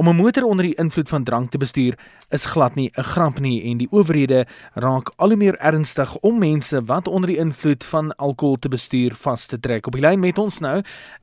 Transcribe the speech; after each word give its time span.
Om 0.00 0.08
'n 0.08 0.16
motor 0.16 0.44
onder 0.44 0.64
die 0.64 0.74
invloed 0.74 1.08
van 1.08 1.24
drank 1.24 1.50
te 1.50 1.58
bestuur 1.58 1.94
is 2.28 2.44
glad 2.44 2.74
nie 2.74 2.90
'n 2.94 3.02
grap 3.02 3.40
nie 3.40 3.70
en 3.70 3.76
die 3.76 3.88
owerhede 3.90 4.46
raak 4.74 5.12
al 5.16 5.28
hoe 5.28 5.36
meer 5.36 5.56
ernstig 5.58 6.16
om 6.16 6.38
mense 6.38 6.84
wat 6.84 7.08
onder 7.08 7.28
die 7.28 7.38
invloed 7.38 7.84
van 7.84 8.16
alkohol 8.16 8.56
te 8.56 8.68
bestuur 8.68 9.12
vas 9.14 9.46
te 9.46 9.60
trek. 9.60 9.86
Op 9.86 9.92
die 9.92 10.00
lyn 10.00 10.20
met 10.20 10.38
ons 10.38 10.58
nou 10.58 10.82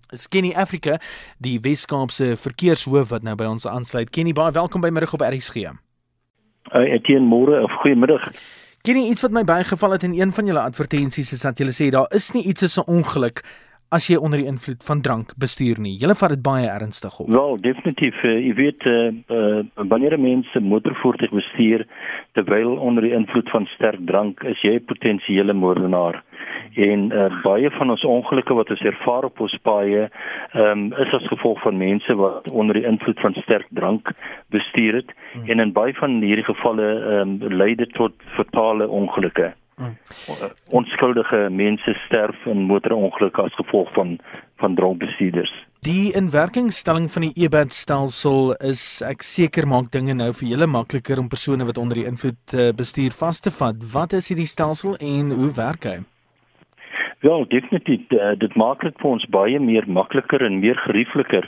is 0.10 0.28
Kenny 0.28 0.54
Africa, 0.56 1.00
die 1.38 1.60
Weskaapse 1.60 2.36
verkeershoof 2.36 3.10
wat 3.10 3.24
nou 3.24 3.36
by 3.36 3.46
ons 3.46 3.68
aansluit. 3.68 4.10
Kenny, 4.10 4.34
baie 4.34 4.52
welkom 4.52 4.82
by 4.82 4.90
middag 4.90 5.14
op 5.14 5.22
RSG. 5.22 5.56
Uh, 5.56 5.72
Etienne 6.94 7.28
môre 7.28 7.64
of 7.64 7.72
goeiemiddag. 7.72 8.22
Kenny, 8.82 9.10
iets 9.10 9.22
wat 9.22 9.32
my 9.32 9.44
bygeval 9.44 9.92
het 9.92 10.04
in 10.04 10.20
een 10.20 10.32
van 10.32 10.46
julle 10.46 10.60
advertensies 10.60 11.34
is 11.34 11.42
dat 11.42 11.58
julle 11.58 11.74
sê 11.74 11.90
daar 11.90 12.14
is 12.14 12.32
nie 12.32 12.44
iets 12.44 12.62
soos 12.62 12.78
'n 12.78 12.92
ongeluk 12.92 13.42
as 13.90 14.08
jy 14.10 14.18
onder 14.20 14.42
die 14.42 14.50
invloed 14.50 14.84
van 14.84 15.02
drank 15.02 15.34
bestuur 15.40 15.80
nie. 15.80 15.96
Julle 16.02 16.16
vat 16.20 16.34
dit 16.36 16.44
baie 16.44 16.68
ernstig 16.68 17.20
op. 17.20 17.30
Wel, 17.32 17.58
definitief. 17.64 18.20
Uh, 18.24 18.36
jy 18.44 18.54
weet 18.58 18.88
uh, 18.90 19.10
uh, 19.32 19.64
wanneer 19.88 20.18
mense 20.20 20.60
motorvoertuig 20.60 21.32
bestuur 21.32 21.86
terwyl 22.38 22.76
onder 22.78 23.08
die 23.08 23.16
invloed 23.16 23.50
van 23.50 23.68
sterk 23.76 24.04
drank, 24.10 24.44
is 24.44 24.62
jy 24.62 24.78
potensiële 24.92 25.54
moordenaar. 25.54 26.22
En 26.78 27.08
uh, 27.10 27.30
baie 27.44 27.72
van 27.78 27.90
ons 27.90 28.04
ongelukke 28.06 28.54
wat 28.58 28.70
ons 28.76 28.84
ervaar 28.92 29.30
op 29.30 29.40
ons 29.42 29.56
paaie, 29.66 30.08
um, 30.54 30.90
is 31.02 31.14
as 31.16 31.30
gevolg 31.32 31.62
van 31.64 31.80
mense 31.80 32.18
wat 32.20 32.50
onder 32.52 32.78
die 32.78 32.86
invloed 32.86 33.20
van 33.24 33.38
sterk 33.42 33.70
drank 33.80 34.12
bestuur 34.54 35.02
het 35.02 35.14
hmm. 35.34 35.48
en 35.48 35.64
in 35.64 35.74
baie 35.74 35.96
van 35.98 36.20
hierdie 36.22 36.46
gevalle 36.46 36.90
um, 37.18 37.38
lei 37.50 37.74
dit 37.76 37.94
tot 37.98 38.14
fatale 38.36 38.88
ongelukke. 38.88 39.54
Mm. 39.78 39.94
Onskuldige 40.74 41.50
mense 41.54 41.94
sterf 42.06 42.46
in 42.50 42.66
motorongelukke 42.66 43.42
as 43.42 43.54
gevolg 43.60 43.94
van 43.94 44.18
van 44.58 44.76
dronkbestuurders. 44.76 45.52
Die 45.86 46.14
inwerkingstelling 46.18 47.12
van 47.14 47.28
die 47.28 47.46
e-band 47.46 47.74
stelsel 47.74 48.56
is 48.66 49.04
ek 49.06 49.22
seker 49.22 49.68
maak 49.70 49.92
dinge 49.94 50.16
nou 50.18 50.32
vir 50.40 50.50
julle 50.50 50.66
makliker 50.66 51.22
om 51.22 51.30
persone 51.30 51.68
wat 51.70 51.78
onder 51.78 52.02
die 52.02 52.08
invloed 52.10 52.58
uh, 52.58 52.72
bestuur 52.74 53.14
vas 53.20 53.40
te 53.40 53.54
vat. 53.54 53.86
Wat 53.94 54.18
is 54.18 54.32
hierdie 54.34 54.50
stelsel 54.50 54.98
en 54.98 55.30
hoe 55.38 55.52
werk 55.54 55.86
hy? 55.86 56.00
Ja, 57.20 57.44
definitief. 57.48 58.02
Uh, 58.14 58.36
dit 58.38 58.56
maak 58.56 58.84
dit 58.86 58.94
vir 59.02 59.10
ons 59.10 59.24
baie 59.34 59.60
meer 59.60 59.88
makliker 59.90 60.44
en 60.46 60.60
meer 60.62 60.78
geriefliker. 60.84 61.48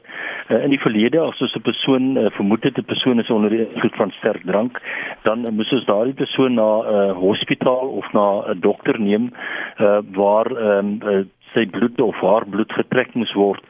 Uh, 0.49 0.63
in 0.65 0.73
die 0.73 0.79
verlede 0.81 1.19
as 1.21 1.41
ons 1.45 1.53
'n 1.55 1.61
persoon 1.61 2.17
uh, 2.17 2.31
vermoed 2.37 2.63
het 2.65 2.79
'n 2.81 2.89
persoon 2.89 3.19
is 3.19 3.29
onder 3.29 3.53
invloed 3.53 3.95
van 3.95 4.11
sterk 4.17 4.41
drank, 4.49 4.81
dan 5.29 5.45
uh, 5.45 5.51
moes 5.53 5.71
ons 5.71 5.85
daardie 5.85 6.17
persoon 6.17 6.53
na 6.53 6.69
'n 6.81 6.85
uh, 6.95 7.13
hospitaal 7.13 7.87
of 8.01 8.13
na 8.13 8.25
'n 8.41 8.49
uh, 8.49 8.61
dokter 8.61 8.99
neem 8.99 9.29
uh, 9.77 9.99
waar 10.11 10.49
um, 10.51 10.97
uh, 11.05 11.21
sy 11.53 11.65
bloed 11.65 12.01
of 12.01 12.15
haar 12.15 12.45
bloed 12.49 12.71
getrek 12.73 13.13
moes 13.13 13.33
word 13.33 13.63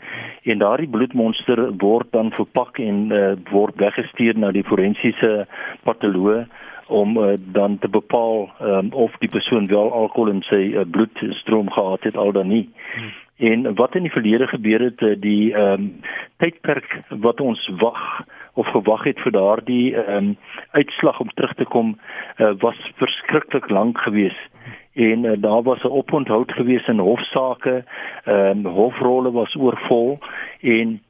en 0.44 0.58
daardie 0.58 0.90
bloedmonster 0.90 1.60
word 1.78 2.08
dan 2.12 2.32
verpak 2.32 2.80
en 2.80 3.12
uh, 3.12 3.36
word 3.52 3.76
weggestuur 3.76 4.38
na 4.38 4.52
die 4.52 4.64
forensiese 4.64 5.48
patoloog 5.84 6.48
om 6.90 7.18
uh, 7.18 7.34
dan 7.38 7.78
te 7.80 7.90
bepaal 7.90 8.50
um, 8.62 8.92
of 8.92 9.16
die 9.20 9.30
persoon 9.30 9.68
wel 9.68 9.92
alkohol 9.94 10.32
in 10.34 10.42
sy 10.42 10.62
uh, 10.74 10.86
bloedstroom 10.92 11.72
gehad 11.72 12.04
het 12.04 12.18
al 12.18 12.32
dan 12.32 12.48
nie. 12.48 12.70
Hmm. 12.94 13.12
En 13.40 13.76
wat 13.76 13.96
in 13.96 14.04
die 14.04 14.12
verlede 14.12 14.48
gebeur 14.48 14.82
het, 14.84 15.02
uh, 15.02 15.16
die 15.20 15.54
ehm 15.54 15.74
um, 15.74 15.90
tydperk 16.38 17.02
wat 17.10 17.42
ons 17.42 17.70
wag 17.80 18.22
of 18.54 18.68
gewag 18.68 19.04
het 19.04 19.20
vir 19.20 19.32
daardie 19.32 19.96
ehm 19.96 20.16
um, 20.16 20.38
uitslag 20.72 21.20
om 21.20 21.30
terug 21.34 21.54
te 21.54 21.66
kom, 21.66 21.98
uh, 22.38 22.52
was 22.60 22.92
verskriklik 22.96 23.70
lank 23.70 23.98
geweest 23.98 24.50
en 25.00 25.24
uh, 25.24 25.32
daar 25.38 25.62
was 25.64 25.84
'n 25.84 25.88
oponthoud 25.88 26.52
geweest 26.52 26.88
in 26.88 27.00
hofsaake, 27.00 27.84
ehm 28.24 28.66
um, 28.66 28.66
hofrolle 28.66 29.32
was 29.32 29.56
oorvol 29.56 30.20
en 30.60 31.02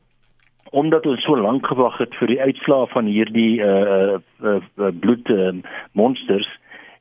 omdat 0.71 1.05
ons 1.05 1.23
so 1.23 1.37
lank 1.37 1.67
gewag 1.67 1.97
het 1.97 2.15
vir 2.19 2.27
die 2.27 2.41
uitslae 2.41 2.87
van 2.93 3.05
hierdie 3.05 3.61
uh, 3.61 4.19
uh, 4.43 4.59
uh 4.77 4.91
bloed 4.99 5.29
uh, 5.29 5.53
monsters 5.91 6.49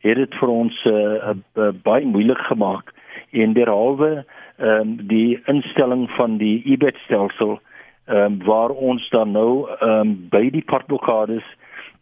het 0.06 0.16
dit 0.16 0.34
vir 0.40 0.48
ons 0.48 0.84
uh, 0.86 1.34
uh, 1.34 1.70
baie 1.82 2.06
moeilik 2.06 2.38
gemaak. 2.48 2.92
En 3.30 3.52
derhalwe 3.52 4.24
um, 4.58 4.96
die 5.10 5.40
instelling 5.50 6.06
van 6.16 6.38
die 6.38 6.62
e-bet 6.64 6.96
stelsel 7.04 7.58
um, 8.06 8.38
waar 8.44 8.70
ons 8.70 9.08
dan 9.10 9.32
nou 9.32 9.66
um, 9.82 10.14
by 10.30 10.48
die 10.54 10.64
partblokkades 10.64 11.44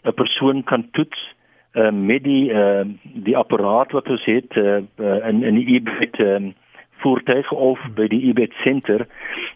'n 0.05 0.15
persoon 0.15 0.63
kan 0.63 0.87
toets 0.93 1.35
uh, 1.75 1.91
met 1.91 2.23
die 2.25 2.53
uh, 2.53 2.85
die 3.03 3.37
apparaat 3.37 3.93
wat 3.93 4.09
ons 4.09 4.25
het 4.25 4.57
uh, 4.57 4.85
in 5.29 5.43
in 5.43 5.55
die 5.55 5.67
e-bet 5.77 6.19
um, 6.21 6.55
voertuig 7.03 7.53
of 7.53 7.81
by 7.95 8.07
die 8.09 8.23
eBet 8.29 8.53
senter 8.65 9.07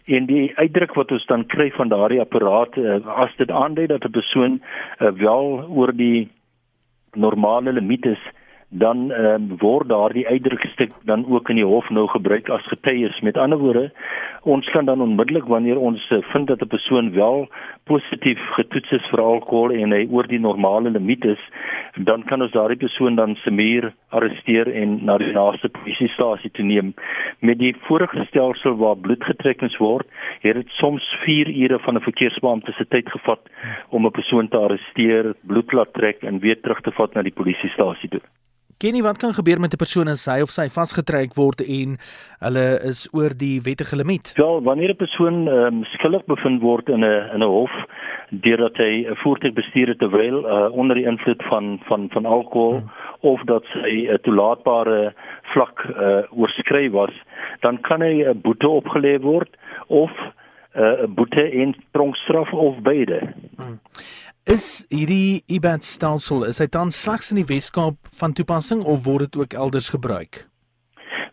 en 0.05 0.25
die 0.25 0.51
uitdruk 0.55 0.93
wat 0.95 1.11
ons 1.11 1.25
dan 1.25 1.45
kry 1.45 1.71
van 1.77 1.89
daardie 1.89 2.21
apparaat 2.21 2.77
uh, 2.77 2.99
as 3.25 3.33
dit 3.37 3.51
aandui 3.51 3.87
dat 3.87 4.05
'n 4.05 4.11
persoon 4.11 4.61
uh, 4.61 5.11
wel 5.11 5.65
oor 5.69 5.95
die 5.95 6.29
normale 7.13 7.73
limiet 7.73 8.05
is 8.05 8.23
dan 8.71 9.11
um, 9.11 9.57
word 9.59 9.89
daardie 9.89 10.27
uitdrukstuk 10.27 10.91
dan 11.03 11.25
ook 11.27 11.49
in 11.49 11.59
die 11.59 11.67
hof 11.67 11.89
nou 11.89 12.07
gebruik 12.07 12.49
as 12.49 12.67
getuies. 12.71 13.19
Met 13.19 13.37
ander 13.37 13.59
woorde, 13.59 13.91
ons 14.43 14.69
kan 14.69 14.85
dan 14.85 15.01
onmiddellik 15.01 15.45
wanneer 15.45 15.77
ons 15.77 16.09
uh, 16.09 16.17
vind 16.33 16.47
dat 16.47 16.61
'n 16.61 16.67
persoon 16.67 17.11
wel 17.13 17.47
positief 17.83 18.39
getoets 18.57 18.91
is 18.91 19.09
vir 19.11 19.21
alkohol 19.21 19.71
en 19.71 19.91
hy 19.91 20.07
oor 20.09 20.27
die 20.27 20.39
normale 20.39 20.89
limiet 20.89 21.25
is, 21.25 21.43
dan 21.95 22.23
kan 22.23 22.41
ons 22.41 22.51
daardie 22.51 22.77
persoon 22.77 23.15
dan 23.15 23.35
se 23.35 23.51
muur 23.51 23.93
arresteer 24.09 24.73
en 24.73 25.05
na 25.05 25.17
die 25.17 25.31
naaste 25.31 25.69
polisiestasie 25.69 26.51
toe 26.51 26.65
neem. 26.65 26.93
Met 27.39 27.59
die 27.59 27.75
vorige 27.87 28.25
stelsel 28.25 28.75
waar 28.75 28.97
bloed 28.97 29.23
getrek 29.23 29.61
word, 29.77 30.07
het 30.41 30.55
dit 30.55 30.69
soms 30.69 31.03
4 31.23 31.47
ure 31.47 31.79
van 31.79 31.95
'n 31.95 32.07
verkeersbeampte 32.09 32.71
se 32.71 32.85
tyd 32.85 33.09
gevat 33.09 33.41
om 33.89 34.05
'n 34.05 34.11
persoon 34.11 34.47
te 34.47 34.57
arresteer, 34.57 35.33
bloed 35.41 35.71
laat 35.71 35.93
trek 35.93 36.23
en 36.23 36.39
weer 36.39 36.61
terug 36.61 36.81
te 36.81 36.91
vat 36.91 37.13
na 37.13 37.21
die 37.21 37.37
polisiestasie 37.39 38.09
toe. 38.09 38.21
Kenny, 38.81 39.03
wat 39.05 39.17
kan 39.21 39.33
gebeur 39.33 39.59
met 39.59 39.73
'n 39.73 39.77
persoon 39.77 40.07
as 40.07 40.25
hy 40.25 40.41
of 40.41 40.49
sy 40.49 40.65
vasgetrek 40.67 41.35
word 41.35 41.61
en 41.61 41.97
hulle 42.39 42.79
is 42.89 43.07
oor 43.13 43.29
die 43.29 43.61
wettige 43.61 43.95
limiet? 43.95 44.33
Wel, 44.35 44.61
wanneer 44.63 44.89
'n 44.89 44.95
persoon 44.95 45.47
um, 45.47 45.83
skuldig 45.83 46.25
bevind 46.25 46.61
word 46.61 46.89
in 46.89 47.05
'n 47.05 47.29
in 47.33 47.43
'n 47.43 47.53
hof 47.57 47.71
deurdat 48.29 48.77
hy 48.77 49.05
'n 49.05 49.15
voertuig 49.21 49.53
bestuur 49.53 49.87
het 49.87 49.99
terwyl 49.99 50.37
uh, 50.45 50.71
onder 50.73 50.95
die 50.95 51.05
invloed 51.05 51.43
van 51.43 51.79
van 51.83 52.09
van 52.09 52.25
alkohol 52.25 52.79
hmm. 52.79 52.89
of 53.19 53.41
dat 53.43 53.65
hy 53.85 54.09
'n 54.09 54.17
toelaatbare 54.21 55.13
vlak 55.53 55.85
uh, 55.85 56.23
oorskry 56.31 56.89
was, 56.89 57.13
dan 57.59 57.81
kan 57.81 58.01
hy 58.01 58.25
'n 58.25 58.41
boete 58.41 58.67
opgelê 58.67 59.21
word 59.21 59.57
of 59.87 60.11
uh, 60.75 60.81
'n 60.81 61.03
uh, 61.03 61.07
boete 61.07 61.49
en 61.51 61.75
tronkstraf 61.91 62.53
of 62.53 62.81
beide. 62.81 63.19
Hmm. 63.57 63.79
Is 64.51 64.83
hierdie 64.91 65.43
e-band 65.47 65.85
stelsel 65.87 66.41
is 66.43 66.57
hy 66.59 66.65
dan 66.67 66.89
slegs 66.91 67.29
in 67.31 67.37
die 67.39 67.47
Weskaap 67.47 68.09
van 68.19 68.33
toepassing 68.35 68.81
of 68.83 69.05
word 69.05 69.29
dit 69.29 69.37
ook 69.39 69.53
elders 69.55 69.87
gebruik? 69.93 70.41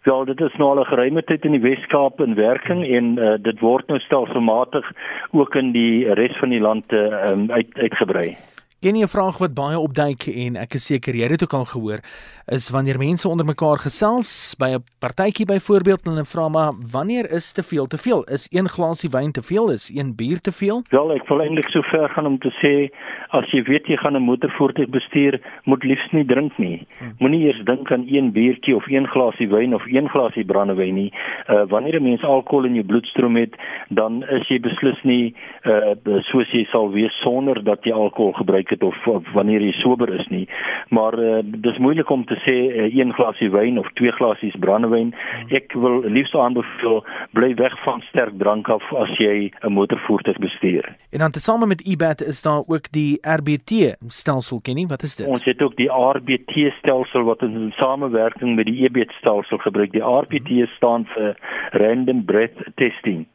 Wel, 0.07 0.29
dit 0.29 0.41
is 0.47 0.55
nou 0.61 0.69
al 0.71 0.81
'n 0.85 0.91
geruime 0.91 1.23
tyd 1.27 1.45
in 1.45 1.57
die 1.57 1.65
Weskaap 1.65 2.21
in 2.21 2.39
werking 2.39 2.85
en 2.87 3.19
uh, 3.19 3.35
dit 3.43 3.59
word 3.61 3.89
nou 3.89 3.99
stelselmatig 3.99 4.87
ook 5.33 5.55
in 5.55 5.73
die 5.73 6.07
res 6.15 6.39
van 6.39 6.55
die 6.55 6.63
land 6.63 6.93
uh, 6.93 7.33
um, 7.33 7.51
uit 7.51 7.75
uitgebrei. 7.75 8.37
Ken 8.79 8.95
jy 8.95 9.03
'n 9.03 9.11
vraag 9.11 9.39
wat 9.43 9.59
baie 9.59 9.75
opduik 9.75 10.29
en 10.31 10.55
ek 10.55 10.75
is 10.79 10.85
seker 10.87 11.11
jy 11.13 11.27
het 11.27 11.35
dit 11.35 11.43
ook 11.43 11.55
al 11.59 11.65
gehoor, 11.67 11.99
is 12.47 12.71
wanneer 12.71 12.99
mense 12.99 13.29
onder 13.29 13.45
mekaar 13.45 13.83
gesels 13.83 14.55
by 14.55 14.71
'n 14.79 14.85
partytjie 15.01 15.47
byvoorbeeld 15.47 16.07
en 16.07 16.13
hulle 16.13 16.25
vra 16.25 16.49
maar 16.49 16.73
wanneer 16.93 17.27
is 17.33 17.53
te 17.53 17.63
veel 17.63 17.87
te 17.87 17.99
veel? 17.99 18.23
Is 18.31 18.47
een 18.51 18.69
glasie 18.69 19.11
wyn 19.11 19.33
te 19.33 19.43
veel? 19.43 19.71
Is 19.71 19.91
een 19.91 20.15
bier 20.15 20.41
te 20.41 20.53
veel? 20.53 20.83
Wel, 20.91 21.13
ek 21.13 21.27
wil 21.29 21.41
eintlik 21.41 21.69
so 21.71 21.83
ver 21.83 22.09
gaan 22.09 22.27
om 22.27 22.39
te 22.39 22.53
sê 22.63 22.95
as 23.31 23.51
jy 23.51 23.63
weet 23.63 23.87
jy 23.87 23.97
gaan 23.97 24.17
'n 24.17 24.23
motorvoertuig 24.23 24.89
bestuur, 24.89 25.41
moet 25.65 25.85
liefs 25.85 26.13
nie 26.13 26.25
drink 26.25 26.59
nie. 26.59 26.87
Hmm. 26.99 27.15
Moenie 27.19 27.47
eers 27.47 27.65
dink 27.65 27.93
aan 27.93 28.07
een 28.07 28.33
biertjie 28.33 28.77
of 28.77 28.87
een 28.87 29.07
glasie 29.09 29.49
wyn 29.49 29.75
of 29.75 29.83
een 29.87 30.09
glasie 30.09 30.45
brandewyn 30.45 30.95
nie. 30.95 31.13
Uh 31.49 31.67
wanneer 31.69 31.99
'n 31.99 32.03
mens 32.03 32.23
alkohol 32.23 32.65
in 32.65 32.75
jou 32.75 32.87
bloedstroom 32.87 33.37
het, 33.37 33.55
dan 33.89 34.23
is 34.29 34.49
jy 34.49 34.61
beslis 34.61 35.03
nie 35.03 35.35
uh 35.65 36.21
soos 36.31 36.51
jy 36.53 36.65
sal 36.71 36.91
wees 36.91 37.21
sonder 37.21 37.65
dat 37.65 37.85
jy 37.85 37.93
alkohol 37.93 38.33
gebruik 38.33 38.68
gedrink 38.69 38.71
het 38.71 38.83
of, 38.83 39.07
of 39.07 39.33
wanneer 39.33 39.61
jy 39.61 39.73
sober 39.83 40.09
is 40.13 40.27
nie. 40.29 40.49
Maar 40.91 41.19
uh, 41.19 41.41
dis 41.43 41.79
moeilik 41.79 42.11
om 42.11 42.25
te 42.25 42.37
sê 42.45 42.57
uh, 42.69 42.95
een 42.95 43.13
glasie 43.13 43.51
wyn 43.51 43.79
of 43.79 43.87
twee 43.95 44.13
glasies 44.13 44.57
brandewyn. 44.59 45.15
Ek 45.51 45.73
wil 45.75 46.03
liefs 46.05 46.35
aanbeveel 46.35 47.05
bly 47.33 47.55
weg 47.57 47.75
van 47.85 48.03
sterk 48.09 48.39
drank 48.39 48.69
af 48.69 48.83
as 48.93 49.11
jy 49.19 49.51
'n 49.63 49.73
motorvoertuig 49.73 50.39
bestuur. 50.39 50.85
En 51.13 51.19
dan 51.19 51.31
tesame 51.31 51.67
met 51.67 51.85
eBat 51.87 52.21
is 52.23 52.43
daar 52.43 52.63
ook 52.67 52.91
die 52.93 53.19
RBT 53.23 53.97
stelsel 54.07 54.61
ken 54.61 54.75
nie 54.75 54.87
wat 54.87 55.03
is 55.03 55.17
dit? 55.17 55.27
Ons 55.27 55.45
het 55.45 55.63
ook 55.63 55.77
die 55.77 55.91
RBT 55.91 56.73
stelsel 56.79 57.23
wat 57.25 57.43
in 57.43 57.73
samewerking 57.77 58.57
met 58.57 58.67
die 58.67 58.85
eBat 58.85 59.13
stelsel 59.19 59.59
gebruik. 59.59 59.93
Die 59.93 60.03
RBT 60.03 60.69
staan 60.77 61.07
vir 61.15 61.37
random 61.73 62.25
breath 62.25 62.59
testing 62.77 63.27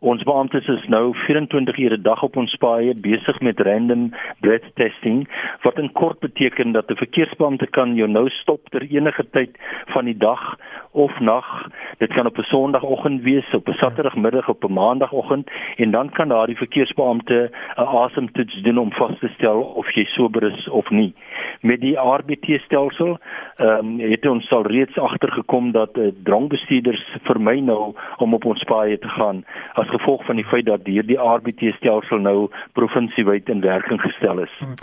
Ons 0.00 0.22
beamptes 0.24 0.64
is 0.72 0.84
nou 0.88 1.10
24 1.26 1.76
ure 1.76 1.96
dag 2.00 2.22
op 2.24 2.36
ons 2.40 2.54
paaie 2.62 2.94
besig 3.04 3.36
met 3.44 3.58
random 3.60 4.06
breath 4.40 4.70
testing 4.80 5.26
wat 5.60 5.76
in 5.82 5.90
kort 5.92 6.22
beteken 6.24 6.72
dat 6.72 6.88
'n 6.88 6.96
verkeersbeampte 6.96 7.66
kan 7.66 7.94
jou 7.94 8.08
nou 8.08 8.30
stop 8.30 8.70
ter 8.70 8.82
enige 8.82 9.24
tyd 9.30 9.58
van 9.92 10.04
die 10.04 10.16
dag 10.16 10.56
of 10.92 11.20
nag. 11.20 11.68
Dit 11.98 12.12
kan 12.12 12.26
op 12.26 12.38
'n 12.38 12.42
Sondagoggend 12.42 13.22
wees, 13.22 13.54
op 13.54 13.68
'n 13.68 13.72
Saterdagmiddag, 13.72 14.48
op 14.48 14.64
'n 14.64 14.72
Maandagoggend 14.72 15.50
en 15.76 15.90
dan 15.90 16.10
kan 16.10 16.28
daardie 16.28 16.56
verkeersbeampte 16.56 17.50
'n 17.76 17.80
asemtoets 17.80 18.62
doen 18.62 18.78
om 18.78 18.92
vas 18.92 19.18
te 19.18 19.28
stel 19.28 19.60
of 19.60 19.94
jy 19.94 20.04
sober 20.04 20.42
is 20.42 20.68
of 20.68 20.90
nie. 20.90 21.14
Met 21.60 21.80
die 21.80 21.96
RBT 21.96 22.60
stelsel, 22.64 23.18
ehm 23.56 23.78
um, 23.78 23.98
het 24.10 24.26
ons 24.26 24.50
al 24.50 24.66
reeds 24.66 24.98
agtergekom 24.98 25.72
dat 25.72 25.98
uh, 25.98 26.08
drankbestuurders 26.24 27.16
vermy 27.22 27.58
nou 27.58 27.94
om 28.16 28.34
op 28.34 28.44
ons 28.44 28.64
paaie 28.64 28.98
te 28.98 29.08
gaan 29.08 29.44
as 29.74 29.88
gevolg 29.88 30.24
van 30.26 30.36
die 30.36 30.44
feit 30.44 30.66
dat 30.66 30.86
hierdie 30.86 31.18
RBT 31.18 31.74
stelsel 31.76 32.18
nou 32.18 32.48
provinsiewyd 32.72 33.48
in 33.48 33.60
werking 33.60 34.00
gestel 34.00 34.38
is. 34.38 34.54
Hmm. 34.58 34.74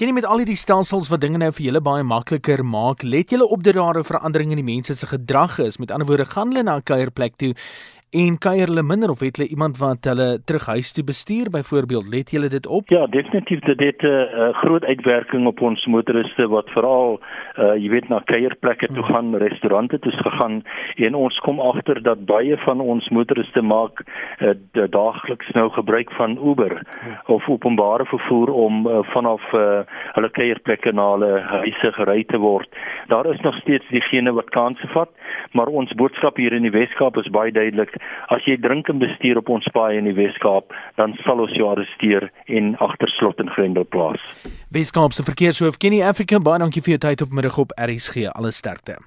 Ken 0.00 0.08
jy 0.08 0.14
met 0.16 0.24
al 0.24 0.40
hierdie 0.40 0.56
stelsels 0.56 1.10
wat 1.12 1.20
dinge 1.20 1.36
nou 1.36 1.50
vir 1.52 1.66
julle 1.66 1.80
baie 1.84 2.02
makliker 2.02 2.62
maak, 2.64 3.02
let 3.04 3.34
julle 3.34 3.44
op 3.44 3.62
dat 3.62 3.74
daar 3.74 3.98
'n 3.98 4.08
verandering 4.08 4.50
in 4.50 4.56
die 4.56 4.72
mense 4.74 4.94
se 4.94 5.06
gedrag 5.06 5.58
is. 5.58 5.78
Met 5.78 5.90
ander 5.90 6.06
woorde, 6.06 6.24
gaan 6.24 6.48
hulle 6.48 6.62
na 6.62 6.76
'n 6.76 6.82
kuierplek 6.82 7.36
toe 7.36 7.54
en 8.10 8.38
kuier 8.42 8.66
hulle 8.66 8.82
minder 8.82 9.10
of 9.12 9.20
het 9.22 9.36
hulle 9.38 9.52
iemand 9.54 9.76
wat 9.78 10.06
hulle 10.10 10.40
terug 10.42 10.64
huis 10.66 10.88
toe 10.92 11.04
bestuur 11.06 11.46
byvoorbeeld 11.54 12.08
let 12.10 12.32
julle 12.34 12.48
dit 12.50 12.66
op 12.66 12.88
ja 12.90 13.06
definitief 13.06 13.60
dit 13.60 13.80
het 13.80 14.02
'n 14.02 14.06
uh, 14.06 14.48
groot 14.62 14.84
uitwerking 14.84 15.46
op 15.46 15.60
ons 15.60 15.86
motoriste 15.86 16.48
wat 16.48 16.70
veral 16.70 17.20
uh, 17.58 17.74
jy 17.74 17.88
weet 17.88 18.08
na 18.08 18.18
kuierplekke 18.24 18.86
toe 18.86 19.04
hmm. 19.04 19.14
gaan 19.14 19.34
restaurante 19.34 19.98
toe 19.98 20.12
gegaan 20.12 20.62
en 20.96 21.14
ons 21.14 21.38
kom 21.38 21.60
agter 21.60 22.02
dat 22.02 22.24
baie 22.24 22.56
van 22.56 22.80
ons 22.80 23.08
motoriste 23.08 23.62
maak 23.62 24.02
uh, 24.40 24.54
daagliks 24.90 25.50
nou 25.50 25.70
gebruik 25.70 26.10
van 26.10 26.38
Uber 26.50 26.82
hmm. 26.82 27.16
of 27.26 27.48
openbare 27.48 28.04
vervoer 28.04 28.50
om 28.50 28.86
uh, 28.86 28.98
vanaf 29.02 29.52
uh, 29.52 29.80
hulle 30.12 30.30
kuierplekke 30.30 30.92
na 30.92 31.10
hulle 31.10 31.40
huise 31.40 31.92
gery 31.92 32.24
te 32.24 32.38
word 32.38 32.68
daar 33.06 33.26
is 33.26 33.40
nog 33.40 33.54
steeds 33.54 33.88
diegene 33.88 34.32
wat 34.32 34.50
kansse 34.50 34.86
vat 34.88 35.10
maar 35.52 35.66
ons 35.66 35.92
boodskap 35.94 36.36
hier 36.36 36.52
in 36.52 36.62
die 36.62 36.74
Weskaap 36.78 37.16
is 37.16 37.30
baie 37.30 37.52
duidelik 37.52 37.99
as 38.34 38.46
jy 38.46 38.56
drink 38.62 38.88
en 38.88 39.02
bestuur 39.02 39.42
op 39.42 39.48
ons 39.48 39.68
paai 39.74 39.98
in 39.98 40.08
die 40.08 40.16
Weskaap, 40.16 40.74
dan 41.00 41.16
sal 41.26 41.42
ons 41.42 41.54
jou 41.56 41.68
arresteer 41.70 42.30
en 42.46 42.74
agter 42.78 43.10
slot 43.18 43.40
en 43.42 43.50
grendel 43.50 43.84
plaas. 43.84 44.22
Weskaap 44.74 45.12
se 45.16 45.26
verkeershoof 45.26 45.80
Kenny 45.82 46.02
Africa, 46.06 46.38
baie 46.38 46.62
dankie 46.62 46.82
vir 46.84 46.96
jou 46.96 47.04
tyd 47.08 47.26
op 47.26 47.32
middag 47.34 47.58
op 47.58 47.74
RSG. 47.76 48.30
Alles 48.34 48.62
sterkte. 48.62 49.00